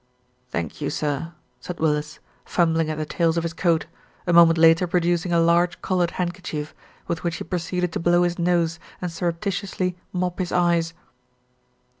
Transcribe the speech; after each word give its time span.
"Thank 0.49 0.81
you, 0.81 0.89
sir," 0.89 1.31
said 1.59 1.79
Willis, 1.79 2.17
fumbling 2.43 2.89
at 2.89 2.97
the 2.97 3.05
rails 3.19 3.37
of 3.37 3.43
his 3.43 3.53
coat, 3.53 3.85
a 4.25 4.33
moment 4.33 4.57
later 4.57 4.87
producing 4.87 5.31
a 5.31 5.39
large 5.39 5.79
coloured 5.83 6.09
handkerchief, 6.17 6.73
with 7.07 7.23
which 7.23 7.35
he 7.35 7.43
proceeded 7.43 7.93
to 7.93 7.99
blow 7.99 8.23
his 8.23 8.39
nose 8.39 8.79
and 8.99 9.11
surreptitiously 9.11 9.95
mop 10.11 10.39
his 10.39 10.51
eyes. 10.51 10.95